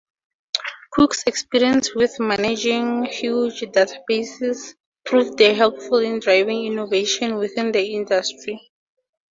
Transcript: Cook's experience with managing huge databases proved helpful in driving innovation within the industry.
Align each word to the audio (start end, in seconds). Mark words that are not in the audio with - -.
Cook's 0.93 1.21
experience 1.27 1.93
with 1.93 2.19
managing 2.19 3.05
huge 3.05 3.61
databases 3.61 4.73
proved 5.05 5.39
helpful 5.39 5.99
in 5.99 6.19
driving 6.19 6.65
innovation 6.65 7.35
within 7.35 7.71
the 7.71 7.85
industry. 7.93 8.59